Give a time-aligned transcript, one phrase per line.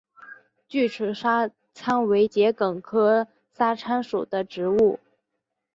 [0.67, 4.99] 锯齿沙参为桔梗科沙参属的植物。